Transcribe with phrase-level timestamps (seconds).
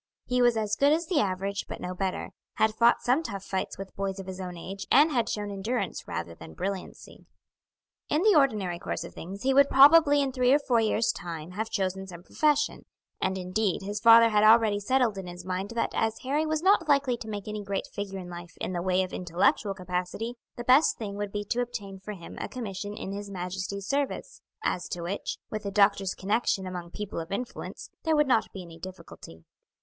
[0.25, 3.77] He was as good as the average, but no better; had fought some tough fights
[3.77, 7.27] with boys of his own age, and had shown endurance rather than brilliancy.
[8.09, 11.51] In the ordinary course of things he would probably in three or four years' time
[11.51, 12.85] have chosen some profession;
[13.21, 16.87] and, indeed, his father had already settled in his mind that as Harry was not
[16.89, 20.63] likely to make any great figure in life in the way of intellectual capacity, the
[20.63, 24.87] best thing would be to obtain for him a commission in his Majesty's service, as
[24.89, 28.79] to which, with the doctor's connection among people of influence, there would not be any
[28.79, 29.45] difficulty.